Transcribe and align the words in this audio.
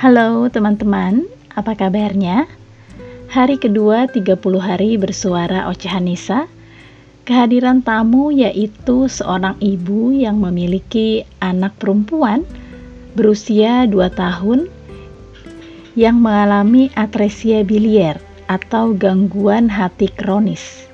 Halo 0.00 0.48
teman-teman, 0.48 1.28
apa 1.52 1.76
kabarnya? 1.76 2.48
Hari 3.28 3.60
kedua 3.60 4.08
30 4.08 4.32
hari 4.56 4.96
bersuara 4.96 5.68
Ocehan 5.68 6.08
Nisa 6.08 6.48
Kehadiran 7.28 7.84
tamu 7.84 8.32
yaitu 8.32 9.12
seorang 9.12 9.60
ibu 9.60 10.08
yang 10.08 10.40
memiliki 10.40 11.28
anak 11.36 11.76
perempuan 11.76 12.48
berusia 13.12 13.84
2 13.84 13.92
tahun 14.16 14.72
yang 15.92 16.16
mengalami 16.16 16.88
atresia 16.96 17.60
bilier 17.60 18.16
atau 18.48 18.96
gangguan 18.96 19.68
hati 19.68 20.08
kronis. 20.08 20.88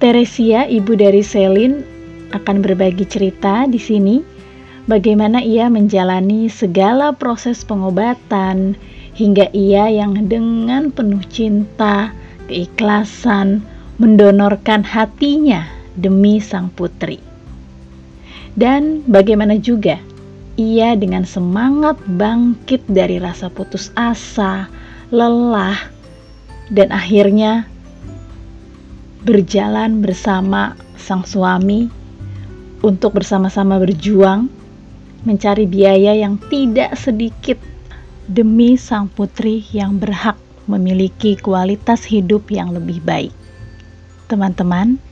Teresia, 0.00 0.64
ibu 0.64 0.96
dari 0.96 1.20
Selin, 1.20 1.84
akan 2.32 2.64
berbagi 2.64 3.04
cerita 3.04 3.68
di 3.68 3.76
sini 3.76 4.39
bagaimana 4.88 5.44
ia 5.44 5.68
menjalani 5.68 6.48
segala 6.48 7.12
proses 7.12 7.66
pengobatan 7.66 8.78
hingga 9.16 9.52
ia 9.52 9.90
yang 9.92 10.30
dengan 10.30 10.88
penuh 10.94 11.20
cinta, 11.28 12.14
keikhlasan 12.48 13.60
mendonorkan 14.00 14.80
hatinya 14.80 15.68
demi 15.98 16.40
sang 16.40 16.72
putri. 16.72 17.20
Dan 18.56 19.04
bagaimana 19.04 19.60
juga 19.60 20.00
ia 20.56 20.96
dengan 20.96 21.24
semangat 21.28 22.00
bangkit 22.04 22.84
dari 22.88 23.20
rasa 23.20 23.52
putus 23.52 23.92
asa, 23.96 24.68
lelah, 25.12 25.76
dan 26.72 26.88
akhirnya 26.92 27.68
berjalan 29.24 30.00
bersama 30.00 30.74
sang 30.96 31.28
suami 31.28 31.92
untuk 32.80 33.20
bersama-sama 33.20 33.76
berjuang 33.76 34.48
mencari 35.24 35.68
biaya 35.68 36.16
yang 36.16 36.40
tidak 36.48 36.96
sedikit 36.96 37.60
demi 38.30 38.78
sang 38.78 39.10
putri 39.10 39.66
yang 39.74 39.98
berhak 39.98 40.38
memiliki 40.70 41.34
kualitas 41.34 42.06
hidup 42.06 42.46
yang 42.48 42.70
lebih 42.70 43.02
baik. 43.02 43.34
Teman-teman, 44.30 45.02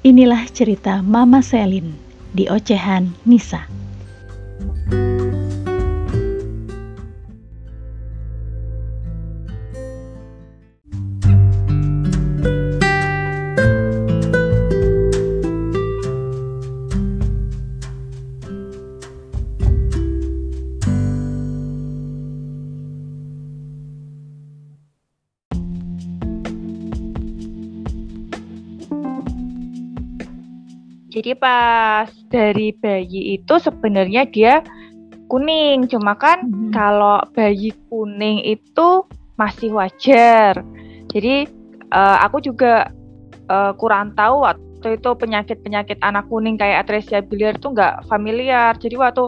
inilah 0.00 0.48
cerita 0.48 1.04
Mama 1.04 1.44
Selin 1.44 1.92
di 2.32 2.48
Ocehan 2.48 3.12
Nisa. 3.28 3.79
Jadi 31.10 31.34
pas 31.34 32.06
dari 32.30 32.70
bayi 32.78 33.42
itu 33.42 33.54
sebenarnya 33.58 34.30
dia 34.30 34.62
kuning, 35.26 35.90
cuma 35.90 36.14
kan 36.14 36.46
hmm. 36.46 36.70
kalau 36.70 37.18
bayi 37.34 37.74
kuning 37.90 38.42
itu 38.46 39.06
masih 39.34 39.74
wajar. 39.74 40.62
Jadi 41.10 41.50
uh, 41.90 42.18
aku 42.22 42.38
juga 42.42 42.94
uh, 43.50 43.74
kurang 43.74 44.14
tahu 44.14 44.46
waktu 44.46 44.96
itu 44.98 45.10
penyakit-penyakit 45.18 45.98
anak 46.02 46.30
kuning 46.30 46.54
kayak 46.54 46.86
atresia 46.86 47.22
biliar 47.22 47.58
itu 47.58 47.74
nggak 47.74 48.06
familiar. 48.06 48.74
Jadi 48.78 48.94
waktu 48.94 49.26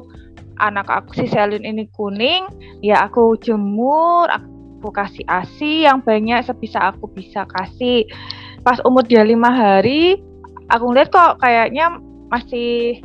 anak 0.62 0.86
aku 0.86 1.18
si 1.18 1.26
Selin 1.26 1.66
ini 1.66 1.90
kuning, 1.98 2.46
ya 2.78 3.06
aku 3.10 3.34
jemur, 3.42 4.30
aku 4.30 4.90
kasih 4.94 5.26
ASI 5.26 5.86
yang 5.86 5.98
banyak 6.02 6.46
sebisa 6.46 6.94
aku 6.94 7.10
bisa 7.10 7.42
kasih. 7.58 8.06
Pas 8.62 8.78
umur 8.86 9.02
dia 9.02 9.26
lima 9.26 9.50
hari, 9.50 10.22
aku 10.72 10.84
ngeliat 10.88 11.12
kok 11.12 11.38
kayaknya 11.44 12.00
masih 12.32 13.04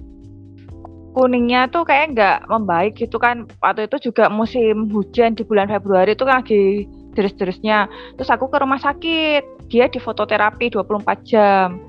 kuningnya 1.11 1.67
tuh 1.67 1.83
kayak 1.83 2.15
nggak 2.15 2.39
membaik 2.47 2.95
gitu 2.95 3.19
kan. 3.19 3.43
Waktu 3.59 3.91
itu 3.91 4.09
juga 4.09 4.31
musim 4.31 4.87
hujan 4.93 5.35
di 5.35 5.43
bulan 5.43 5.67
Februari 5.67 6.15
itu 6.15 6.23
kan 6.23 6.45
lagi 6.45 6.87
deres-deresnya. 7.17 7.89
Terus 8.15 8.29
aku 8.31 8.47
ke 8.47 8.57
rumah 8.61 8.79
sakit 8.79 9.67
dia 9.67 9.91
di 9.91 9.99
fototerapi 9.99 10.71
24 10.71 11.27
jam. 11.27 11.81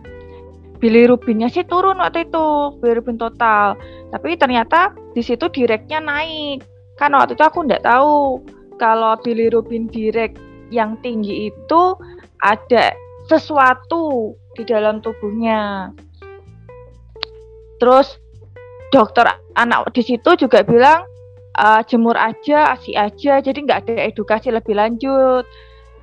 Bilirubinnya 0.78 1.50
sih 1.50 1.66
turun 1.66 2.00
waktu 2.00 2.26
itu 2.26 2.78
bilirubin 2.80 3.20
total. 3.20 3.76
Tapi 4.10 4.38
ternyata 4.40 4.96
di 5.12 5.22
situ 5.22 5.46
direknya 5.52 6.00
naik. 6.00 6.64
Kan 6.96 7.14
waktu 7.14 7.36
itu 7.36 7.44
aku 7.44 7.68
nggak 7.68 7.84
tahu 7.86 8.42
kalau 8.80 9.18
bilirubin 9.20 9.86
direct 9.92 10.40
yang 10.72 10.96
tinggi 11.04 11.52
itu 11.52 11.82
ada 12.40 12.94
sesuatu 13.28 14.32
di 14.58 14.66
dalam 14.66 14.98
tubuhnya. 14.98 15.94
Terus 17.78 18.18
dokter 18.90 19.30
anak 19.54 19.94
di 19.94 20.02
situ 20.02 20.34
juga 20.34 20.66
bilang 20.66 21.06
uh, 21.54 21.80
jemur 21.86 22.18
aja, 22.18 22.74
asi 22.74 22.98
aja, 22.98 23.38
jadi 23.38 23.54
nggak 23.54 23.86
ada 23.86 24.10
edukasi 24.10 24.50
lebih 24.50 24.74
lanjut. 24.74 25.46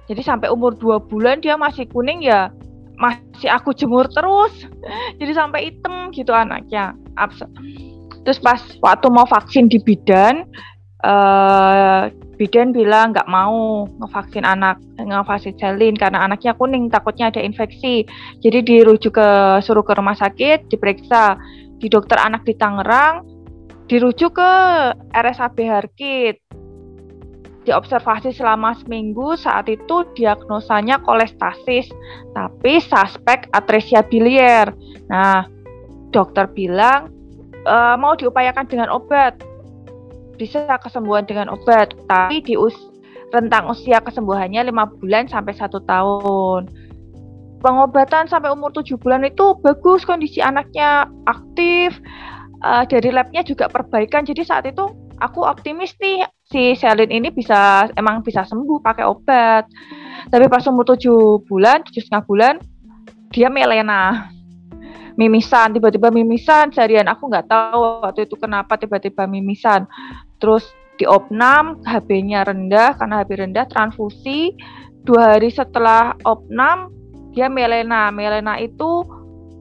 Jadi 0.08 0.22
sampai 0.24 0.48
umur 0.48 0.78
dua 0.80 1.04
bulan 1.04 1.44
dia 1.44 1.60
masih 1.60 1.84
kuning 1.92 2.24
ya 2.24 2.54
masih 2.96 3.52
aku 3.52 3.76
jemur 3.76 4.08
terus. 4.10 4.52
Jadi 5.20 5.32
sampai 5.36 5.60
hitam 5.72 6.12
gitu 6.16 6.32
anaknya. 6.32 6.96
Terus 8.26 8.40
pas 8.42 8.60
waktu 8.82 9.08
mau 9.12 9.28
vaksin 9.28 9.70
di 9.70 9.78
bidan, 9.78 10.48
uh, 11.06 12.10
bidan 12.36 12.76
bilang 12.76 13.16
nggak 13.16 13.30
mau 13.30 13.88
ngevaksin 14.02 14.44
anak 14.44 14.82
ngevaksin 15.00 15.56
Selin 15.56 15.96
karena 15.96 16.26
anaknya 16.26 16.58
kuning 16.58 16.90
takutnya 16.92 17.30
ada 17.32 17.40
infeksi. 17.40 18.04
Jadi 18.42 18.66
dirujuk 18.66 19.16
ke 19.16 19.30
suruh 19.64 19.86
ke 19.86 19.94
rumah 19.96 20.18
sakit 20.18 20.68
diperiksa 20.68 21.40
di 21.80 21.88
dokter 21.88 22.18
anak 22.20 22.44
di 22.44 22.58
Tangerang 22.58 23.24
dirujuk 23.86 24.42
ke 24.42 24.52
RSAB 25.14 25.58
Harkit. 25.70 26.42
Diobservasi 27.66 28.30
selama 28.30 28.78
seminggu 28.78 29.34
saat 29.42 29.66
itu 29.66 30.06
diagnosanya 30.14 31.02
kolestasis 31.02 31.90
tapi 32.38 32.78
suspek 32.78 33.50
atresia 33.50 34.06
bilier. 34.06 34.70
Nah 35.10 35.50
dokter 36.14 36.46
bilang 36.54 37.10
e, 37.66 37.76
mau 37.98 38.14
diupayakan 38.14 38.70
dengan 38.70 38.94
obat 38.94 39.42
bisa 40.36 40.68
kesembuhan 40.84 41.24
dengan 41.26 41.52
obat, 41.52 41.96
tapi 42.08 42.44
di 42.44 42.56
us 42.60 42.76
rentang 43.34 43.68
usia 43.68 44.00
kesembuhannya 44.00 44.68
lima 44.70 44.88
bulan 44.88 45.28
sampai 45.28 45.56
satu 45.58 45.82
tahun. 45.84 46.70
Pengobatan 47.60 48.30
sampai 48.30 48.54
umur 48.54 48.70
tujuh 48.76 49.00
bulan 49.02 49.26
itu 49.26 49.58
bagus 49.66 50.06
kondisi 50.06 50.38
anaknya 50.38 51.10
aktif, 51.26 51.98
uh, 52.62 52.86
dari 52.86 53.10
labnya 53.10 53.42
juga 53.42 53.66
perbaikan. 53.66 54.22
Jadi 54.22 54.46
saat 54.46 54.70
itu 54.70 54.86
aku 55.18 55.42
optimis 55.42 55.98
nih 55.98 56.30
si 56.46 56.78
Selin 56.78 57.10
ini 57.10 57.34
bisa 57.34 57.90
emang 57.98 58.22
bisa 58.22 58.46
sembuh 58.46 58.80
pakai 58.86 59.06
obat. 59.10 59.66
Tapi 60.30 60.46
pas 60.46 60.66
umur 60.70 60.86
tujuh 60.86 61.42
bulan, 61.50 61.82
tujuh 61.90 62.06
setengah 62.06 62.26
bulan, 62.30 62.56
dia 63.34 63.50
melena 63.50 64.30
mimisan. 65.16 65.76
Tiba-tiba 65.76 66.12
mimisan 66.12 66.72
seharian 66.72 67.08
aku 67.08 67.28
nggak 67.32 67.48
tahu 67.48 68.04
waktu 68.04 68.28
itu 68.28 68.36
kenapa 68.40 68.76
tiba-tiba 68.80 69.28
mimisan. 69.28 69.88
Terus 70.40 70.68
di 70.96 71.04
opnam 71.04 71.84
HB-nya 71.84 72.48
rendah 72.48 72.96
karena 72.96 73.24
HB 73.24 73.32
rendah 73.48 73.66
transfusi. 73.68 74.56
Dua 75.04 75.36
hari 75.36 75.52
setelah 75.52 76.16
opnam 76.24 76.92
dia 77.36 77.52
melena. 77.52 78.12
Melena 78.12 78.60
itu 78.60 79.04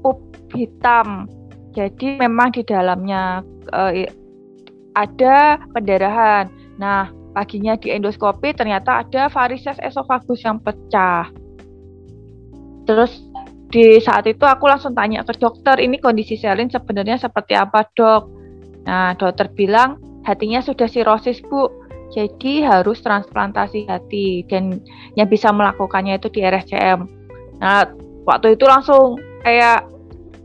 pup 0.02 0.20
hitam. 0.54 1.26
Jadi 1.74 2.22
memang 2.22 2.54
di 2.54 2.62
dalamnya 2.62 3.42
uh, 3.74 3.92
ada 4.94 5.58
pendarahan. 5.74 6.46
Nah 6.78 7.10
paginya 7.34 7.74
di 7.74 7.90
endoskopi 7.90 8.54
ternyata 8.54 9.02
ada 9.02 9.26
varises 9.26 9.74
esofagus 9.82 10.46
yang 10.46 10.62
pecah. 10.62 11.26
Terus 12.86 13.23
di 13.74 13.98
saat 13.98 14.30
itu 14.30 14.46
aku 14.46 14.70
langsung 14.70 14.94
tanya 14.94 15.26
ke 15.26 15.34
dokter 15.34 15.82
ini 15.82 15.98
kondisi 15.98 16.38
Selin 16.38 16.70
sebenarnya 16.70 17.18
seperti 17.18 17.58
apa 17.58 17.82
dok? 17.98 18.30
Nah 18.86 19.18
dokter 19.18 19.50
bilang 19.50 19.98
hatinya 20.22 20.62
sudah 20.62 20.86
sirosis 20.86 21.42
bu. 21.42 21.66
Jadi 22.14 22.62
harus 22.62 23.02
transplantasi 23.02 23.90
hati 23.90 24.46
dan 24.46 24.78
yang 25.18 25.26
bisa 25.26 25.50
melakukannya 25.50 26.22
itu 26.22 26.30
di 26.30 26.46
RSCM 26.46 27.26
nah 27.58 27.86
waktu 28.26 28.58
itu 28.58 28.66
langsung 28.66 29.18
kayak 29.46 29.86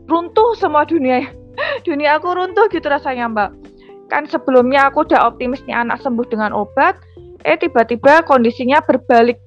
runtuh 0.06 0.54
semua 0.58 0.86
dunia 0.86 1.26
dunia 1.86 2.18
aku 2.18 2.34
runtuh 2.34 2.66
gitu 2.74 2.90
rasanya 2.90 3.30
mbak. 3.30 3.50
Kan 4.10 4.26
sebelumnya 4.26 4.90
aku 4.90 5.06
udah 5.06 5.30
optimis 5.30 5.62
nih 5.70 5.78
anak 5.78 6.02
sembuh 6.02 6.26
dengan 6.26 6.50
obat 6.50 6.98
eh 7.46 7.54
tiba-tiba 7.54 8.26
kondisinya 8.26 8.82
berbalik 8.82 9.38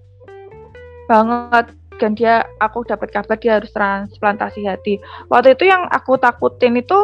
banget 1.12 1.68
dan 2.04 2.20
dia 2.20 2.44
aku 2.60 2.84
dapat 2.84 3.16
kabar 3.16 3.40
dia 3.40 3.64
harus 3.64 3.72
transplantasi 3.72 4.68
hati. 4.68 5.00
Waktu 5.32 5.56
itu 5.56 5.72
yang 5.72 5.88
aku 5.88 6.20
takutin 6.20 6.76
itu 6.76 7.00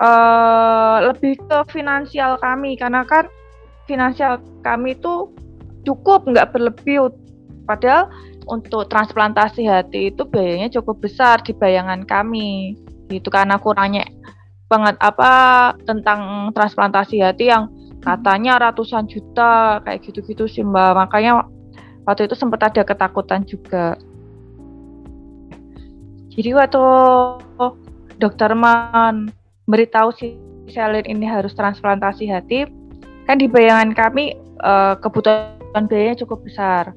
uh, 0.00 1.04
lebih 1.04 1.36
ke 1.36 1.58
finansial 1.68 2.40
kami. 2.40 2.80
Karena 2.80 3.04
kan 3.04 3.28
finansial 3.84 4.40
kami 4.64 4.96
itu 4.96 5.28
cukup 5.84 6.24
nggak 6.24 6.56
berlebih. 6.56 7.12
Padahal 7.68 8.08
untuk 8.48 8.88
transplantasi 8.88 9.68
hati 9.68 10.08
itu 10.08 10.24
biayanya 10.24 10.72
cukup 10.80 11.04
besar 11.04 11.44
di 11.44 11.52
bayangan 11.52 12.08
kami. 12.08 12.80
Gitu 13.12 13.28
karena 13.28 13.60
kurangnya 13.60 14.08
banget 14.72 14.96
apa 15.04 15.32
tentang 15.84 16.48
transplantasi 16.56 17.20
hati 17.20 17.52
yang 17.52 17.68
katanya 18.00 18.56
ratusan 18.56 19.04
juta 19.12 19.84
kayak 19.84 20.00
gitu-gitu 20.08 20.48
sih 20.48 20.64
mbak. 20.64 20.96
Makanya 20.96 21.44
waktu 22.10 22.26
itu 22.26 22.34
sempat 22.34 22.66
ada 22.66 22.82
ketakutan 22.82 23.46
juga 23.46 23.94
jadi 26.34 26.58
waktu 26.58 26.82
dokter 28.18 28.50
man 28.58 29.30
beritahu 29.70 30.10
si 30.18 30.34
Selin 30.70 31.06
ini 31.06 31.26
harus 31.26 31.54
transplantasi 31.54 32.26
hati 32.26 32.66
kan 33.30 33.38
di 33.38 33.46
bayangan 33.46 33.94
kami 33.94 34.34
uh, 34.66 34.98
kebutuhan 34.98 35.86
biayanya 35.86 36.26
cukup 36.26 36.42
besar 36.42 36.90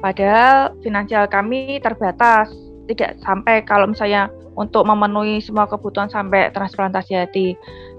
Padahal 0.00 0.76
finansial 0.84 1.24
kami 1.28 1.80
terbatas, 1.80 2.52
tidak 2.88 3.16
sampai 3.24 3.64
kalau 3.64 3.88
misalnya 3.88 4.28
untuk 4.56 4.84
memenuhi 4.88 5.40
semua 5.40 5.68
kebutuhan 5.68 6.08
sampai 6.08 6.52
transplantasi 6.52 7.12
hati. 7.16 7.48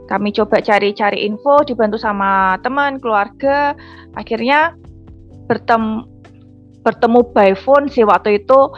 Kami 0.07 0.31
coba 0.31 0.63
cari-cari 0.63 1.27
info, 1.27 1.67
dibantu 1.67 1.99
sama 1.99 2.55
teman, 2.63 3.01
keluarga. 3.03 3.75
Akhirnya 4.15 4.77
bertemu 5.51 6.07
bertemu 6.87 7.19
by 7.35 7.51
phone 7.51 7.91
sih 7.91 8.07
waktu 8.07 8.39
itu 8.39 8.71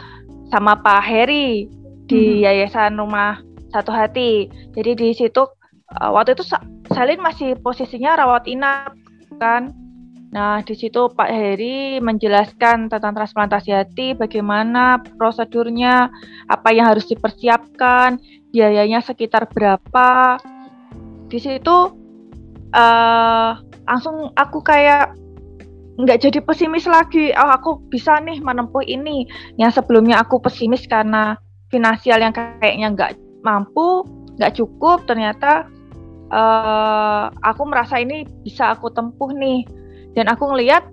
sama 0.50 0.74
Pak 0.82 1.06
Heri 1.06 1.70
di 2.10 2.42
hmm. 2.42 2.42
Yayasan 2.42 2.98
Rumah 2.98 3.38
Satu 3.70 3.94
Hati. 3.94 4.50
Jadi 4.74 4.98
di 4.98 5.14
situ 5.14 5.46
uh, 5.94 6.10
waktu 6.10 6.34
itu 6.34 6.42
Salin 6.90 7.22
masih 7.22 7.54
posisinya 7.62 8.18
rawat 8.18 8.50
inap 8.50 8.98
kan 9.38 9.70
Nah, 10.30 10.62
di 10.62 10.78
situ 10.78 11.10
Pak 11.10 11.26
Heri 11.26 11.98
menjelaskan 11.98 12.86
tentang 12.86 13.18
transplantasi 13.18 13.74
hati, 13.74 14.14
bagaimana 14.14 15.02
prosedurnya, 15.18 16.06
apa 16.46 16.70
yang 16.70 16.86
harus 16.86 17.10
dipersiapkan, 17.10 18.14
biayanya 18.54 19.02
sekitar 19.02 19.50
berapa. 19.50 20.38
Di 21.26 21.38
situ 21.42 21.76
uh, 22.70 23.50
langsung 23.90 24.30
aku 24.38 24.62
kayak 24.62 25.18
nggak 26.04 26.20
jadi 26.24 26.38
pesimis 26.44 26.86
lagi. 26.88 27.32
Oh, 27.36 27.50
aku 27.50 27.80
bisa 27.88 28.18
nih 28.22 28.40
menempuh 28.40 28.84
ini. 28.84 29.26
Yang 29.60 29.82
sebelumnya 29.82 30.20
aku 30.22 30.40
pesimis 30.40 30.86
karena 30.88 31.36
finansial 31.70 32.20
yang 32.20 32.34
kayaknya 32.34 32.92
nggak 32.92 33.12
mampu, 33.44 34.04
nggak 34.38 34.56
cukup. 34.56 35.04
Ternyata 35.04 35.68
uh, 36.30 37.28
aku 37.42 37.62
merasa 37.68 37.98
ini 38.00 38.24
bisa 38.46 38.72
aku 38.72 38.88
tempuh 38.90 39.30
nih 39.34 39.66
dan 40.14 40.30
aku 40.30 40.50
ngelihat 40.50 40.86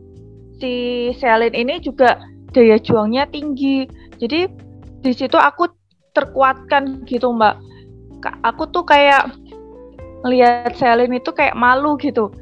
si 0.58 1.10
Selin 1.18 1.54
ini 1.54 1.80
juga 1.82 2.18
daya 2.52 2.82
juangnya 2.82 3.30
tinggi 3.30 3.86
jadi 4.18 4.50
di 5.06 5.12
situ 5.14 5.38
aku 5.38 5.70
terkuatkan 6.18 7.06
gitu 7.06 7.30
mbak 7.30 7.62
aku 8.42 8.66
tuh 8.74 8.82
kayak 8.84 9.30
ngelihat 10.26 10.74
Selin 10.74 11.14
itu 11.14 11.30
kayak 11.30 11.54
malu 11.54 11.96
gitu 12.02 12.34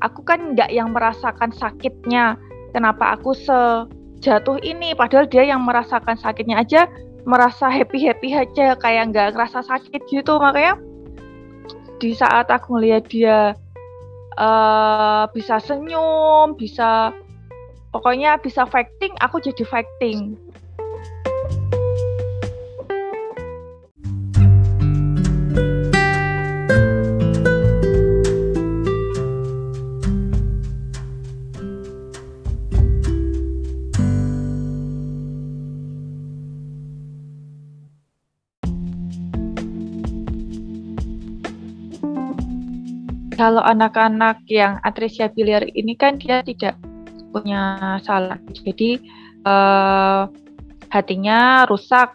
aku 0.00 0.24
kan 0.24 0.56
nggak 0.56 0.72
yang 0.72 0.92
merasakan 0.92 1.52
sakitnya. 1.54 2.36
Kenapa 2.70 3.18
aku 3.18 3.34
sejatuh 3.34 4.58
ini? 4.62 4.94
Padahal 4.94 5.26
dia 5.26 5.44
yang 5.46 5.62
merasakan 5.64 6.16
sakitnya 6.18 6.62
aja 6.62 6.86
merasa 7.28 7.68
happy 7.68 8.08
happy 8.08 8.32
aja 8.32 8.76
kayak 8.80 9.12
nggak 9.12 9.36
ngerasa 9.36 9.60
sakit 9.64 10.00
gitu. 10.08 10.40
Makanya 10.40 10.80
di 12.00 12.16
saat 12.16 12.48
aku 12.48 12.80
ngelihat 12.80 13.04
dia 13.12 13.52
uh, 14.40 15.24
bisa 15.36 15.60
senyum, 15.60 16.56
bisa 16.56 17.12
pokoknya 17.92 18.40
bisa 18.40 18.64
fighting, 18.64 19.12
aku 19.20 19.42
jadi 19.42 19.64
fighting. 19.68 20.38
Kalau 43.40 43.64
anak-anak 43.64 44.44
yang 44.52 44.76
atresia 44.84 45.32
biliar 45.32 45.64
ini 45.72 45.96
kan 45.96 46.20
dia 46.20 46.44
tidak 46.44 46.76
punya 47.32 47.96
salah. 48.04 48.36
Jadi 48.52 49.00
uh, 49.48 50.28
hatinya 50.92 51.64
rusak. 51.64 52.12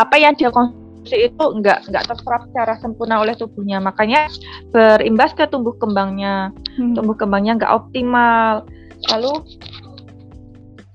Apa 0.00 0.16
yang 0.16 0.32
dia 0.32 0.48
konsumsi 0.48 1.28
itu 1.28 1.44
enggak 1.52 1.84
enggak 1.92 2.08
terserap 2.08 2.48
secara 2.48 2.72
sempurna 2.80 3.20
oleh 3.20 3.36
tubuhnya. 3.36 3.84
Makanya 3.84 4.32
berimbas 4.72 5.36
ke 5.36 5.44
tumbuh 5.44 5.76
kembangnya. 5.76 6.56
Hmm. 6.80 6.96
Tumbuh 6.96 7.20
kembangnya 7.20 7.60
enggak 7.60 7.84
optimal. 7.84 8.64
Lalu 9.12 9.44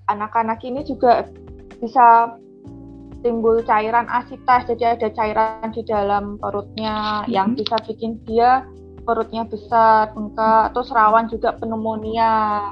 anak-anak 0.09 0.57
ini 0.65 0.81
juga 0.89 1.29
bisa 1.77 2.33
timbul 3.21 3.61
cairan 3.61 4.09
asitas 4.09 4.65
jadi 4.65 4.97
ada 4.97 5.13
cairan 5.13 5.69
di 5.69 5.85
dalam 5.85 6.41
perutnya 6.41 7.21
hmm. 7.21 7.29
yang 7.29 7.53
bisa 7.53 7.77
bikin 7.85 8.17
dia 8.25 8.65
perutnya 9.09 9.41
besar, 9.49 10.13
bengkak, 10.13 10.69
terus 10.77 10.93
rawan 10.93 11.25
juga 11.33 11.57
pneumonia. 11.57 12.69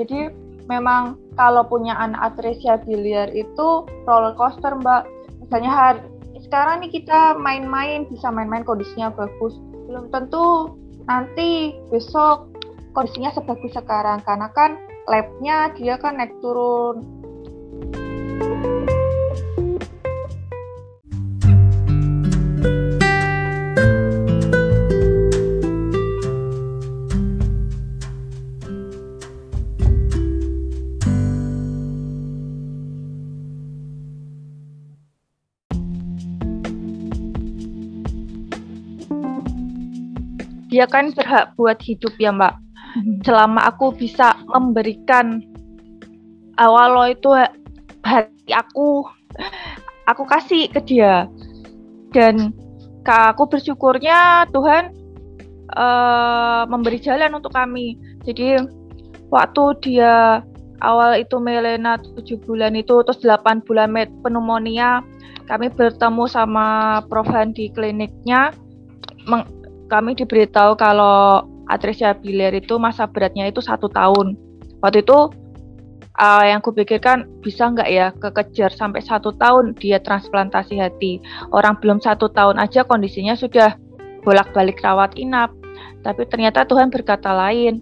Jadi 0.00 0.32
memang 0.64 1.20
kalau 1.36 1.68
punya 1.68 1.92
anak 2.00 2.32
atresia 2.32 2.80
biliar 2.80 3.28
itu 3.36 3.84
roller 4.08 4.32
coaster 4.40 4.72
mbak. 4.80 5.04
Misalnya 5.44 5.70
hari 5.76 6.00
sekarang 6.40 6.80
nih 6.80 7.04
kita 7.04 7.36
main-main 7.36 8.08
bisa 8.08 8.32
main-main 8.32 8.64
kondisinya 8.64 9.12
bagus. 9.12 9.60
Belum 9.84 10.08
tentu 10.08 10.72
nanti 11.04 11.76
besok 11.92 12.48
kondisinya 12.96 13.28
sebagus 13.36 13.76
sekarang 13.76 14.24
karena 14.24 14.48
kan 14.56 14.80
labnya 15.04 15.68
dia 15.76 16.00
kan 16.00 16.16
naik 16.16 16.32
turun 16.40 17.23
dia 40.74 40.90
kan 40.90 41.14
berhak 41.14 41.54
buat 41.54 41.78
hidup 41.78 42.10
ya 42.18 42.34
mbak. 42.34 42.58
Hmm. 42.94 43.18
selama 43.26 43.74
aku 43.74 43.90
bisa 43.90 44.38
memberikan 44.46 45.42
awal 46.62 46.94
lo 46.94 47.04
itu 47.10 47.26
hati 48.06 48.50
aku 48.50 49.06
aku 50.10 50.22
kasih 50.26 50.66
ke 50.70 50.82
dia. 50.82 51.30
Dan 52.10 52.54
aku 53.02 53.50
bersyukurnya 53.50 54.46
Tuhan 54.54 54.94
uh, 55.74 56.62
memberi 56.70 57.02
jalan 57.02 57.34
untuk 57.34 57.50
kami. 57.54 57.98
Jadi 58.22 58.62
waktu 59.30 59.62
dia 59.82 60.42
awal 60.78 61.18
itu 61.18 61.42
Melena 61.42 61.98
7 61.98 62.46
bulan 62.46 62.78
itu 62.78 63.02
terus 63.02 63.22
8 63.26 63.66
bulan 63.66 63.90
pneumonia 64.22 65.02
kami 65.50 65.68
bertemu 65.68 66.24
sama 66.30 67.00
Prof 67.10 67.28
di 67.52 67.68
kliniknya 67.74 68.54
kami 69.88 70.16
diberitahu 70.16 70.76
kalau 70.78 71.44
atresia 71.68 72.12
biliar 72.16 72.52
itu 72.52 72.76
masa 72.76 73.08
beratnya 73.08 73.48
itu 73.48 73.60
satu 73.60 73.88
tahun. 73.88 74.36
Waktu 74.84 75.00
itu 75.04 75.32
uh, 76.20 76.44
yang 76.44 76.60
kupikirkan 76.60 77.26
bisa 77.40 77.72
nggak 77.72 77.88
ya 77.88 78.12
kekejar 78.20 78.70
sampai 78.72 79.00
satu 79.00 79.32
tahun 79.36 79.76
dia 79.78 80.00
transplantasi 80.00 80.76
hati. 80.78 81.20
Orang 81.52 81.80
belum 81.80 82.00
satu 82.04 82.28
tahun 82.32 82.60
aja 82.60 82.84
kondisinya 82.84 83.34
sudah 83.36 83.76
bolak-balik 84.22 84.80
rawat 84.84 85.16
inap. 85.16 85.52
Tapi 86.04 86.28
ternyata 86.28 86.68
Tuhan 86.68 86.92
berkata 86.92 87.32
lain. 87.32 87.80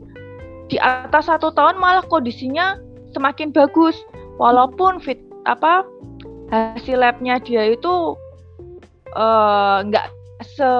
Di 0.71 0.78
atas 0.78 1.28
satu 1.28 1.52
tahun 1.52 1.76
malah 1.76 2.06
kondisinya 2.06 2.78
semakin 3.12 3.50
bagus. 3.50 3.99
Walaupun 4.40 5.02
fit 5.02 5.21
apa 5.44 5.85
hasil 6.54 7.02
labnya 7.02 7.42
dia 7.42 7.75
itu 7.75 8.14
uh, 9.16 9.78
nggak 9.85 10.06
se 10.42 10.71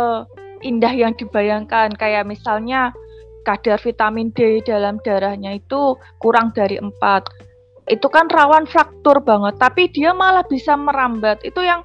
indah 0.63 0.95
yang 0.95 1.13
dibayangkan. 1.19 1.95
Kayak 1.99 2.27
misalnya 2.27 2.95
kadar 3.43 3.79
vitamin 3.83 4.31
D 4.33 4.63
dalam 4.63 5.03
darahnya 5.03 5.59
itu 5.59 5.99
kurang 6.23 6.55
dari 6.55 6.79
4 6.79 6.95
itu 7.91 8.07
kan 8.07 8.31
rawan 8.31 8.63
fraktur 8.63 9.19
banget 9.19 9.59
tapi 9.59 9.91
dia 9.91 10.15
malah 10.15 10.47
bisa 10.47 10.79
merambat. 10.79 11.43
Itu 11.43 11.67
yang 11.67 11.83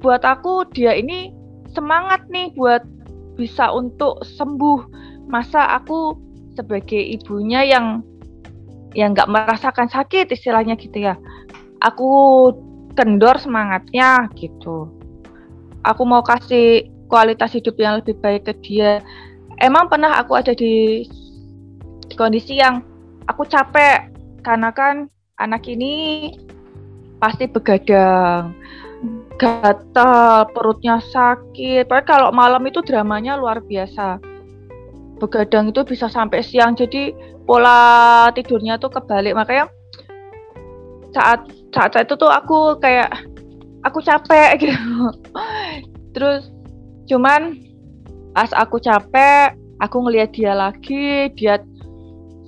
buat 0.00 0.24
aku 0.24 0.68
dia 0.72 0.96
ini 0.96 1.32
semangat 1.76 2.24
nih 2.32 2.52
buat 2.56 2.80
bisa 3.36 3.68
untuk 3.68 4.24
sembuh. 4.24 4.80
Masa 5.28 5.76
aku 5.76 6.16
sebagai 6.56 7.00
ibunya 7.00 7.64
yang 7.64 8.00
yang 8.94 9.12
nggak 9.12 9.28
merasakan 9.28 9.90
sakit 9.90 10.32
istilahnya 10.32 10.78
gitu 10.80 11.04
ya. 11.04 11.20
Aku 11.84 12.10
kendor 12.96 13.36
semangatnya 13.36 14.30
gitu. 14.38 14.88
Aku 15.84 16.08
mau 16.08 16.24
kasih 16.24 16.88
kualitas 17.14 17.54
hidup 17.54 17.78
yang 17.78 18.02
lebih 18.02 18.18
baik 18.18 18.50
ke 18.50 18.54
dia. 18.66 18.98
Emang 19.62 19.86
pernah 19.86 20.18
aku 20.18 20.34
ada 20.34 20.50
di 20.50 21.06
kondisi 22.18 22.58
yang 22.58 22.82
aku 23.30 23.46
capek 23.46 24.10
karena 24.42 24.74
kan 24.74 25.06
anak 25.38 25.62
ini 25.70 26.34
pasti 27.22 27.46
begadang 27.46 28.50
gatal 29.38 30.50
perutnya 30.50 30.98
sakit. 30.98 31.86
Padahal 31.86 32.06
kalau 32.06 32.28
malam 32.34 32.66
itu 32.66 32.82
dramanya 32.82 33.38
luar 33.38 33.62
biasa. 33.62 34.18
Begadang 35.22 35.70
itu 35.70 35.86
bisa 35.86 36.10
sampai 36.10 36.42
siang 36.42 36.74
jadi 36.74 37.14
pola 37.46 38.30
tidurnya 38.34 38.78
tuh 38.82 38.90
kebalik. 38.90 39.38
Makanya 39.38 39.70
saat 41.14 41.46
saat, 41.70 41.94
saat 41.94 42.10
itu 42.10 42.18
tuh 42.18 42.30
aku 42.30 42.78
kayak 42.82 43.10
aku 43.86 44.02
capek 44.02 44.54
gitu. 44.62 44.74
Terus 46.14 46.53
cuman 47.06 47.58
pas 48.34 48.50
aku 48.56 48.80
capek 48.82 49.54
aku 49.78 49.96
ngelihat 50.04 50.30
dia 50.34 50.52
lagi 50.56 51.30
dia 51.38 51.60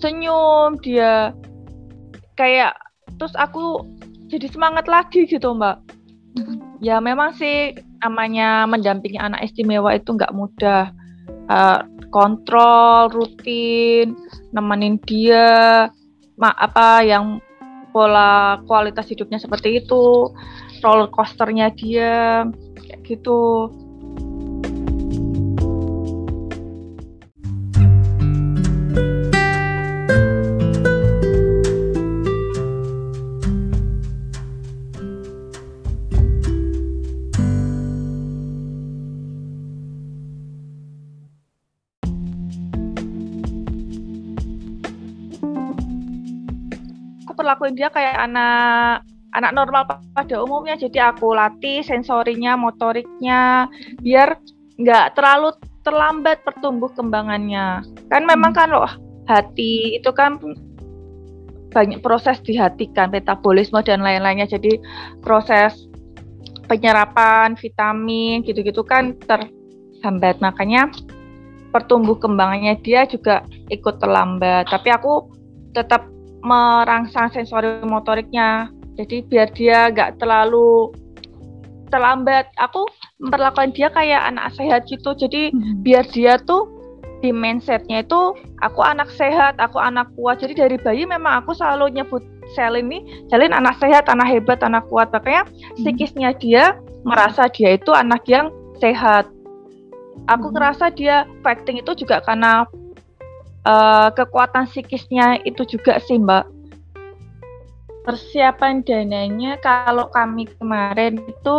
senyum 0.01 0.77
dia 0.81 1.33
kayak 2.37 2.77
terus 3.17 3.33
aku 3.37 3.85
jadi 4.27 4.51
semangat 4.51 4.91
lagi 4.91 5.25
gitu 5.25 5.55
mbak. 5.55 5.81
Ya 6.85 7.01
memang 7.01 7.33
sih 7.33 7.79
namanya 8.05 8.69
mendampingi 8.69 9.17
anak 9.17 9.49
istimewa 9.49 9.97
itu 9.97 10.13
nggak 10.13 10.35
mudah. 10.37 10.93
Uh, 11.47 11.87
kontrol 12.11 13.07
rutin 13.11 14.19
nemenin 14.51 14.99
dia 15.07 15.87
ma 16.35 16.51
apa 16.59 17.07
yang 17.07 17.39
pola 17.95 18.61
kualitas 18.67 19.09
hidupnya 19.09 19.39
seperti 19.39 19.79
itu 19.79 20.31
roller 20.83 21.09
coasternya 21.09 21.71
dia 21.73 22.45
kayak 22.83 23.01
gitu 23.07 23.71
perlakuin 47.47 47.79
dia 47.79 47.87
kayak 47.95 48.27
anak 48.27 49.07
anak 49.39 49.55
normal 49.55 49.87
pada 49.87 50.43
umumnya. 50.43 50.75
Jadi 50.75 50.99
aku 50.99 51.31
latih 51.31 51.87
sensorinya 51.87 52.59
motoriknya 52.59 53.71
biar 54.03 54.35
nggak 54.83 55.15
terlalu 55.15 55.55
terlambat 55.87 56.43
pertumbuh 56.43 56.91
kembangannya. 56.91 57.87
Kan 58.11 58.27
memang 58.27 58.51
kan 58.51 58.75
loh 58.75 58.91
hati 59.31 59.95
itu 59.95 60.11
kan 60.11 60.43
banyak 61.71 62.03
proses 62.03 62.43
di 62.43 62.59
hati 62.59 62.91
kan 62.91 63.15
metabolisme 63.15 63.79
dan 63.87 64.03
lain-lainnya. 64.03 64.51
Jadi 64.51 64.83
proses 65.23 65.87
penyerapan 66.67 67.55
vitamin 67.55 68.43
gitu-gitu 68.43 68.83
kan 68.83 69.15
terhambat. 69.31 70.43
Makanya 70.43 70.91
pertumbuh 71.71 72.19
kembangannya 72.19 72.75
dia 72.83 73.07
juga 73.07 73.47
ikut 73.71 74.03
terlambat. 74.03 74.67
Tapi 74.67 74.91
aku 74.91 75.31
tetap 75.71 76.16
merangsang 76.47 77.35
sensori 77.35 77.83
motoriknya. 77.83 78.71
Jadi 78.97 79.27
biar 79.27 79.51
dia 79.53 79.91
nggak 79.91 80.23
terlalu 80.23 80.95
terlambat. 81.91 82.47
Aku 82.63 82.87
memperlakukan 83.19 83.75
dia 83.75 83.91
kayak 83.91 84.31
anak 84.31 84.55
sehat 84.55 84.87
gitu. 84.87 85.13
Jadi 85.19 85.51
hmm. 85.51 85.83
biar 85.83 86.07
dia 86.15 86.39
tuh 86.47 86.71
di 87.25 87.33
mindsetnya 87.35 88.05
itu 88.05 88.37
aku 88.63 88.81
anak 88.85 89.11
sehat, 89.11 89.59
aku 89.59 89.83
anak 89.83 90.07
kuat. 90.15 90.39
Jadi 90.39 90.55
dari 90.55 90.77
bayi 90.79 91.03
memang 91.03 91.43
aku 91.43 91.53
selalu 91.53 91.99
nyebut 91.99 92.23
Selin 92.55 92.87
ini, 92.87 93.27
Selin 93.27 93.51
anak 93.51 93.83
sehat, 93.83 94.07
anak 94.07 94.31
hebat, 94.31 94.63
anak 94.63 94.87
kuat. 94.87 95.11
Makanya 95.11 95.45
hmm. 95.51 95.83
psikisnya 95.83 96.31
dia 96.39 96.79
merasa 97.03 97.51
dia 97.51 97.75
itu 97.75 97.91
anak 97.91 98.23
yang 98.31 98.55
sehat. 98.79 99.27
Aku 100.31 100.49
hmm. 100.49 100.55
ngerasa 100.55 100.95
dia 100.95 101.27
fighting 101.43 101.83
itu 101.83 101.93
juga 101.99 102.23
karena 102.23 102.65
uh, 103.67 104.09
kekuatan 104.15 104.71
psikisnya 104.71 105.43
itu 105.43 105.67
juga 105.67 105.99
sih 105.99 106.17
Mbak. 106.23 106.55
Persiapan 108.07 108.87
dananya 108.87 109.59
kalau 109.59 110.07
kami 110.15 110.47
kemarin 110.57 111.19
itu 111.27 111.57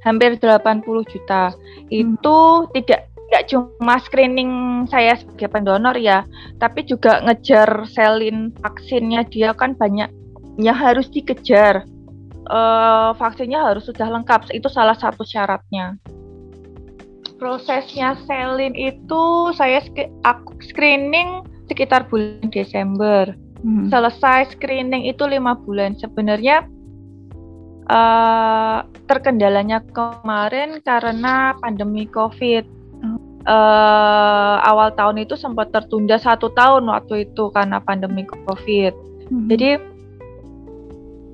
hampir 0.00 0.40
80 0.40 0.80
juta. 1.12 1.52
Itu 1.92 2.64
hmm. 2.64 2.72
tidak 2.72 3.12
tidak 3.28 3.44
cuma 3.50 3.96
screening 4.00 4.84
saya 4.88 5.16
sebagai 5.16 5.52
pendonor 5.52 5.96
ya, 6.00 6.24
tapi 6.60 6.84
juga 6.88 7.20
ngejar 7.24 7.88
selin 7.92 8.52
vaksinnya 8.62 9.26
dia 9.28 9.52
kan 9.52 9.76
banyak 9.76 10.08
yang 10.56 10.76
harus 10.76 11.08
dikejar. 11.12 11.84
Uh, 12.44 13.16
vaksinnya 13.16 13.56
harus 13.56 13.88
sudah 13.88 14.04
lengkap, 14.04 14.52
itu 14.52 14.68
salah 14.68 14.92
satu 14.92 15.24
syaratnya 15.24 15.96
prosesnya 17.44 18.16
selin 18.24 18.72
itu 18.72 19.52
saya 19.52 19.84
aku 20.24 20.56
screening 20.64 21.44
sekitar 21.68 22.08
bulan 22.08 22.48
Desember. 22.48 23.36
Hmm. 23.60 23.92
Selesai 23.92 24.56
screening 24.56 25.04
itu 25.04 25.28
lima 25.28 25.52
bulan. 25.52 25.92
Sebenarnya 26.00 26.64
uh, 27.92 28.88
terkendalanya 29.04 29.84
kemarin 29.92 30.80
karena 30.80 31.52
pandemi 31.60 32.08
COVID. 32.08 32.64
Uh, 33.44 34.56
awal 34.64 34.88
tahun 34.96 35.20
itu 35.20 35.36
sempat 35.36 35.68
tertunda 35.68 36.16
satu 36.16 36.48
tahun 36.56 36.88
waktu 36.88 37.28
itu 37.28 37.52
karena 37.52 37.76
pandemi 37.76 38.24
COVID. 38.24 38.92
Hmm. 39.28 39.52
Jadi 39.52 39.76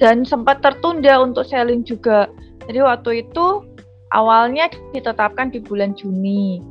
dan 0.03 0.27
sempat 0.27 0.59
tertunda 0.59 1.23
untuk 1.23 1.47
selling 1.47 1.87
juga. 1.87 2.27
Jadi 2.67 2.83
waktu 2.83 3.11
itu 3.23 3.63
awalnya 4.15 4.71
ditetapkan 4.95 5.51
di 5.51 5.63
bulan 5.63 5.95
Juni. 5.95 6.63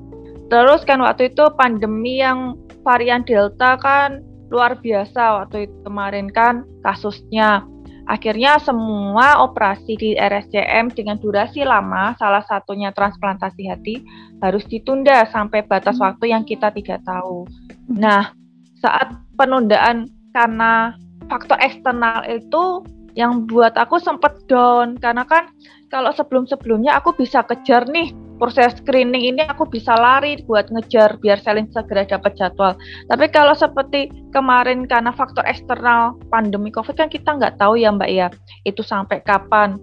Terus 0.50 0.81
kan 0.84 1.00
waktu 1.03 1.29
itu 1.29 1.46
pandemi 1.55 2.19
yang 2.19 2.58
varian 2.81 3.22
Delta 3.22 3.77
kan 3.77 4.25
luar 4.50 4.81
biasa 4.81 5.46
waktu 5.46 5.69
itu 5.69 5.75
kemarin 5.86 6.27
kan 6.34 6.65
kasusnya. 6.81 7.62
Akhirnya 8.10 8.58
semua 8.58 9.46
operasi 9.46 9.93
di 9.93 10.17
RSCM 10.17 10.89
dengan 10.98 11.22
durasi 11.22 11.62
lama, 11.62 12.17
salah 12.17 12.41
satunya 12.41 12.89
transplantasi 12.89 13.69
hati, 13.69 14.01
harus 14.41 14.65
ditunda 14.65 15.29
sampai 15.29 15.62
batas 15.62 16.01
hmm. 16.01 16.05
waktu 16.10 16.34
yang 16.34 16.41
kita 16.41 16.74
tidak 16.74 17.05
tahu. 17.05 17.46
Nah, 17.86 18.34
saat 18.81 19.13
penundaan 19.38 20.10
karena 20.34 20.98
faktor 21.29 21.62
eksternal 21.62 22.25
itu 22.25 22.81
yang 23.18 23.46
buat 23.50 23.74
aku 23.78 23.98
sempat 23.98 24.38
down 24.46 24.98
karena 25.00 25.25
kan 25.25 25.50
kalau 25.89 26.13
sebelum-sebelumnya 26.13 26.94
aku 26.98 27.18
bisa 27.18 27.42
kejar 27.46 27.89
nih 27.89 28.13
proses 28.39 28.72
screening 28.80 29.36
ini 29.36 29.44
aku 29.46 29.68
bisa 29.68 29.92
lari 30.00 30.39
buat 30.48 30.72
ngejar 30.72 31.20
biar 31.20 31.42
Selin 31.44 31.68
segera 31.75 32.08
dapat 32.08 32.39
jadwal. 32.39 32.74
Tapi 33.12 33.25
kalau 33.30 33.51
seperti 33.51 34.08
kemarin 34.32 34.88
karena 34.88 35.12
faktor 35.12 35.44
eksternal 35.44 36.16
pandemi 36.32 36.72
COVID 36.72 36.96
kan 36.96 37.12
kita 37.12 37.36
nggak 37.36 37.60
tahu 37.60 37.75
ya 37.75 37.92
Mbak 37.92 38.10
ya 38.10 38.28
itu 38.63 38.80
sampai 38.80 39.20
kapan. 39.28 39.75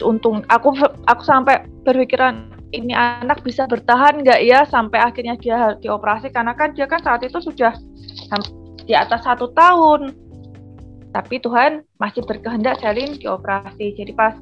Untung 0.00 0.42
aku 0.48 0.72
aku 1.06 1.22
sampai 1.22 1.68
berpikiran 1.84 2.48
ini 2.72 2.96
anak 2.96 3.44
bisa 3.44 3.68
bertahan 3.68 4.24
nggak 4.24 4.40
ya 4.40 4.64
sampai 4.64 4.98
akhirnya 5.04 5.36
dia 5.36 5.76
dioperasi 5.84 6.32
karena 6.32 6.56
kan 6.56 6.72
dia 6.72 6.88
kan 6.88 7.04
saat 7.04 7.20
itu 7.20 7.36
sudah 7.36 7.76
di 8.88 8.96
atas 8.96 9.22
satu 9.28 9.52
tahun 9.52 10.16
tapi 11.12 11.38
Tuhan 11.38 11.84
masih 12.00 12.24
berkehendak 12.24 12.80
Selin 12.80 13.20
dioperasi. 13.20 13.96
Jadi 13.96 14.12
pas 14.16 14.32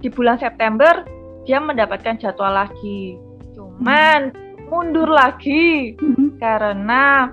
di 0.00 0.08
bulan 0.08 0.40
September 0.40 1.04
dia 1.44 1.60
mendapatkan 1.60 2.16
jadwal 2.16 2.64
lagi. 2.64 3.20
Cuman 3.52 4.32
hmm. 4.32 4.72
mundur 4.72 5.08
lagi 5.08 5.94
hmm. 6.00 6.40
karena 6.40 7.28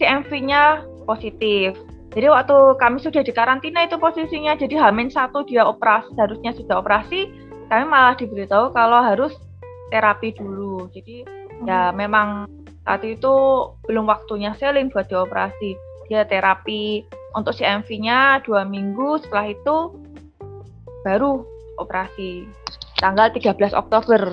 CMV-nya 0.00 0.84
positif. 1.04 1.76
Jadi 2.16 2.26
waktu 2.32 2.56
kami 2.80 2.96
sudah 3.04 3.20
di 3.20 3.28
karantina 3.28 3.84
itu 3.84 4.00
posisinya, 4.00 4.56
jadi 4.56 4.80
Hamin 4.80 5.12
satu 5.12 5.44
dia 5.44 5.68
operasi, 5.68 6.08
harusnya 6.16 6.56
sudah 6.56 6.80
operasi, 6.80 7.28
kami 7.68 7.84
malah 7.84 8.16
diberitahu 8.16 8.72
kalau 8.72 9.04
harus 9.04 9.36
terapi 9.92 10.32
dulu. 10.32 10.88
Jadi 10.96 11.28
hmm. 11.28 11.68
ya 11.68 11.92
memang 11.92 12.48
saat 12.88 13.04
itu 13.04 13.34
belum 13.84 14.08
waktunya 14.08 14.56
Selin 14.56 14.88
buat 14.88 15.12
dioperasi. 15.12 15.76
Dia 16.08 16.24
terapi 16.24 17.04
untuk 17.34 17.56
CMV-nya 17.56 18.46
dua 18.46 18.62
minggu 18.68 19.18
setelah 19.24 19.50
itu 19.50 19.76
baru 21.02 21.42
operasi. 21.80 22.46
Tanggal 22.96 23.28
13 23.34 23.76
Oktober 23.76 24.32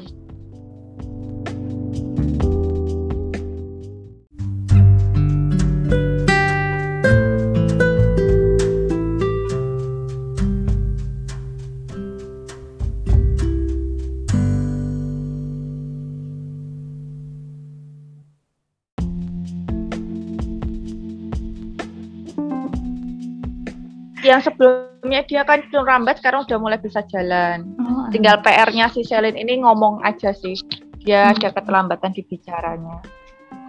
yang 24.33 24.41
sebelumnya 24.41 25.21
dia 25.29 25.45
kan 25.45 25.61
belum 25.69 25.85
rambat 25.85 26.17
sekarang 26.17 26.49
udah 26.49 26.57
mulai 26.57 26.81
bisa 26.81 27.05
jalan. 27.13 27.69
Oh, 27.77 28.09
Tinggal 28.09 28.41
PR-nya 28.41 28.89
si 28.89 29.05
Selin 29.05 29.37
ini 29.37 29.61
ngomong 29.61 30.01
aja 30.01 30.33
sih. 30.33 30.57
Dia 31.05 31.29
hmm. 31.29 31.37
ada 31.37 31.49
keterlambatan 31.53 32.17
di 32.17 32.25
bicaranya. 32.25 32.97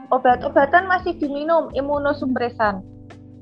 Obat-obatan 0.09 0.89
masih 0.89 1.21
diminum 1.21 1.69
imunosupresan 1.77 2.81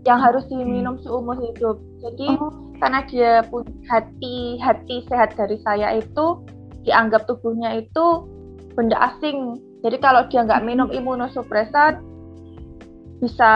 yang 0.03 0.19
harus 0.19 0.43
diminum 0.51 0.99
seumur 1.07 1.39
hidup. 1.39 1.79
Jadi 2.03 2.27
oh. 2.43 2.51
karena 2.83 3.07
dia 3.07 3.47
punya 3.47 3.71
hati 3.87 4.59
hati 4.59 5.07
sehat 5.07 5.39
dari 5.39 5.63
saya 5.63 6.03
itu 6.03 6.43
dianggap 6.83 7.31
tubuhnya 7.31 7.87
itu 7.87 8.27
benda 8.75 8.99
asing. 9.15 9.63
Jadi 9.87 10.03
kalau 10.03 10.27
dia 10.27 10.43
nggak 10.43 10.67
minum 10.67 10.91
imunosupresan 10.91 12.03
bisa 13.23 13.53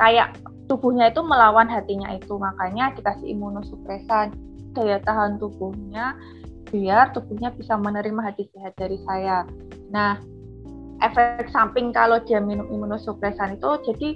kayak 0.00 0.32
tubuhnya 0.68 1.10
itu 1.10 1.24
melawan 1.24 1.66
hatinya 1.66 2.12
itu. 2.14 2.36
Makanya 2.36 2.94
dikasih 2.94 3.34
imunosupresan 3.34 4.36
daya 4.76 5.00
tahan 5.02 5.40
tubuhnya 5.40 6.14
biar 6.68 7.16
tubuhnya 7.16 7.48
bisa 7.56 7.74
menerima 7.80 8.20
hati 8.20 8.44
sehat 8.52 8.76
dari 8.76 9.00
saya. 9.08 9.48
Nah, 9.88 10.20
efek 11.00 11.48
samping 11.48 11.90
kalau 11.96 12.20
dia 12.22 12.38
minum 12.38 12.68
imunosupresan 12.68 13.56
itu 13.56 13.70
jadi 13.88 14.08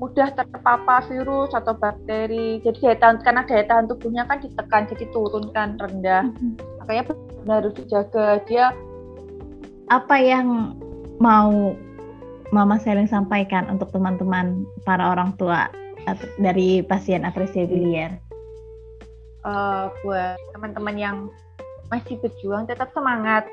mudah 0.00 0.32
terpapar 0.32 1.04
virus 1.12 1.52
atau 1.52 1.76
bakteri. 1.76 2.64
Jadi 2.64 2.78
daya 2.80 2.96
tahan 2.96 3.20
karena 3.20 3.42
daya 3.44 3.64
tahan 3.68 3.86
tubuhnya 3.92 4.24
kan 4.24 4.40
ditekan 4.40 4.88
jadi 4.88 5.04
turunkan 5.12 5.76
rendah. 5.76 6.24
Mm-hmm. 6.32 6.52
Makanya 6.80 7.02
benar 7.12 7.56
harus 7.60 7.74
dijaga 7.76 8.40
dia. 8.48 8.72
Apa 9.92 10.16
yang 10.16 10.80
mau 11.20 11.76
Mama 12.50 12.82
Selin 12.82 13.06
sampaikan 13.06 13.70
untuk 13.70 13.94
teman-teman 13.94 14.66
para 14.82 15.14
orang 15.14 15.38
tua 15.38 15.70
dari 16.42 16.82
pasien 16.82 17.22
apresiasi 17.22 17.70
biliar? 17.70 18.18
Uh, 19.46 19.86
buat 20.02 20.34
teman-teman 20.52 20.96
yang 20.98 21.16
masih 21.94 22.18
berjuang 22.18 22.66
tetap 22.66 22.90
semangat. 22.90 23.46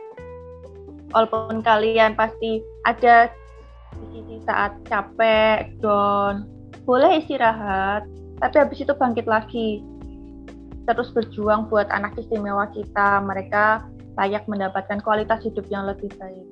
Walaupun 1.13 1.61
kalian 1.61 2.17
pasti 2.17 2.59
ada 2.89 3.29
di 4.11 4.41
saat 4.43 4.75
capek, 4.89 5.77
down, 5.79 6.49
boleh 6.83 7.21
istirahat, 7.21 8.03
tapi 8.41 8.55
habis 8.59 8.81
itu 8.81 8.91
bangkit 8.97 9.29
lagi. 9.29 9.85
Terus 10.89 11.13
berjuang 11.13 11.69
buat 11.69 11.87
anak 11.93 12.17
istimewa 12.17 12.65
kita, 12.73 13.21
mereka 13.21 13.85
layak 14.17 14.49
mendapatkan 14.49 14.99
kualitas 15.05 15.45
hidup 15.45 15.69
yang 15.69 15.85
lebih 15.85 16.09
baik. 16.17 16.47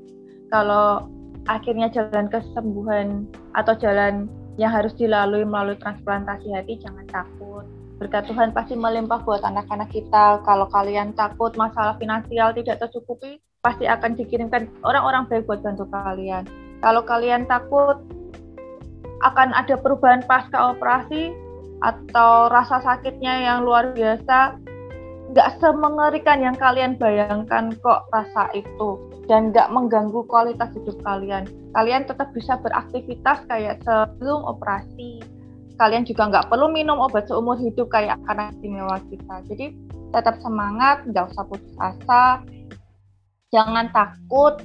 Kalau 0.54 1.10
akhirnya 1.46 1.90
jalan 1.94 2.28
kesembuhan 2.30 3.30
atau 3.54 3.74
jalan 3.78 4.30
yang 4.56 4.72
harus 4.72 4.96
dilalui 4.96 5.44
melalui 5.44 5.76
transplantasi 5.80 6.52
hati, 6.56 6.80
jangan 6.80 7.06
takut. 7.12 7.66
Berkat 8.00 8.28
Tuhan 8.28 8.52
pasti 8.52 8.76
melimpah 8.76 9.24
buat 9.24 9.44
anak-anak 9.44 9.88
kita. 9.92 10.44
Kalau 10.44 10.68
kalian 10.68 11.16
takut 11.16 11.56
masalah 11.56 11.96
finansial 11.96 12.52
tidak 12.56 12.84
tercukupi, 12.84 13.40
pasti 13.64 13.88
akan 13.88 14.20
dikirimkan 14.20 14.68
orang-orang 14.84 15.28
baik 15.32 15.48
buat 15.48 15.64
bantu 15.64 15.88
kalian 15.90 16.46
kalau 16.86 17.02
kalian 17.02 17.50
takut 17.50 17.98
akan 19.26 19.58
ada 19.58 19.74
perubahan 19.82 20.22
pasca 20.30 20.76
operasi 20.76 21.34
atau 21.82 22.46
rasa 22.54 22.78
sakitnya 22.86 23.42
yang 23.42 23.66
luar 23.66 23.90
biasa, 23.98 24.54
nggak 25.34 25.58
semengerikan 25.58 26.44
yang 26.44 26.54
kalian 26.54 27.00
bayangkan 27.02 27.74
kok 27.82 28.06
rasa 28.14 28.52
itu 28.54 29.02
dan 29.26 29.50
nggak 29.50 29.74
mengganggu 29.74 30.22
kualitas 30.30 30.70
hidup 30.78 30.98
kalian. 31.02 31.50
Kalian 31.74 32.06
tetap 32.06 32.30
bisa 32.38 32.62
beraktivitas 32.62 33.42
kayak 33.50 33.82
sebelum 33.82 34.46
operasi. 34.46 35.26
Kalian 35.76 36.08
juga 36.08 36.30
nggak 36.30 36.48
perlu 36.48 36.72
minum 36.72 37.02
obat 37.02 37.28
seumur 37.28 37.58
hidup 37.58 37.90
kayak 37.92 38.22
anak 38.30 38.54
istimewa 38.56 39.02
kita. 39.10 39.36
Jadi 39.50 39.66
tetap 40.14 40.40
semangat, 40.40 41.04
nggak 41.10 41.36
usah 41.36 41.44
putus 41.50 41.76
asa, 41.82 42.40
jangan 43.52 43.92
takut, 43.92 44.64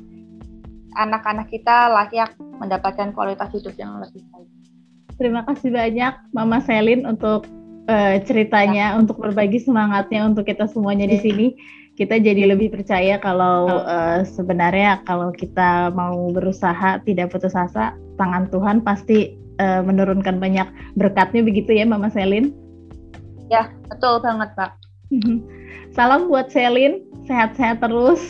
anak-anak 0.95 1.51
kita 1.51 1.91
layak 1.91 2.31
mendapatkan 2.39 3.11
kualitas 3.11 3.51
hidup 3.51 3.75
yang 3.75 3.99
lebih 3.99 4.23
baik. 4.31 4.51
Terima 5.19 5.43
kasih 5.45 5.75
banyak 5.75 6.15
Mama 6.33 6.63
Selin 6.63 7.05
untuk 7.05 7.45
uh, 7.91 8.17
ceritanya, 8.23 8.95
ya. 8.95 8.99
untuk 8.99 9.19
berbagi 9.19 9.59
semangatnya 9.59 10.23
untuk 10.23 10.47
kita 10.47 10.71
semuanya 10.71 11.11
di 11.11 11.19
sini. 11.19 11.47
Kita 11.99 12.17
jadi 12.17 12.49
lebih 12.49 12.73
percaya 12.73 13.19
kalau 13.21 13.85
uh, 13.85 14.23
sebenarnya 14.25 15.03
kalau 15.05 15.35
kita 15.35 15.93
mau 15.93 16.31
berusaha 16.33 17.03
tidak 17.05 17.35
putus 17.35 17.53
asa, 17.53 17.93
tangan 18.17 18.49
Tuhan 18.49 18.81
pasti 18.81 19.37
uh, 19.61 19.85
menurunkan 19.85 20.41
banyak 20.41 20.65
berkatnya 20.97 21.45
begitu 21.45 21.77
ya 21.77 21.85
Mama 21.85 22.09
Selin. 22.09 22.55
Ya, 23.51 23.69
betul 23.91 24.23
banget, 24.23 24.55
Pak. 24.55 24.79
Salam 25.99 26.31
buat 26.31 26.49
Selin, 26.55 27.03
sehat-sehat 27.27 27.83
terus. 27.83 28.23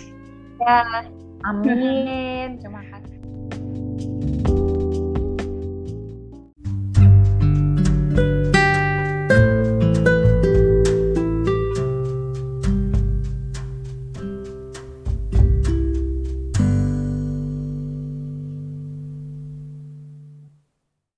Ya, 0.59 1.05
amin. 1.45 2.59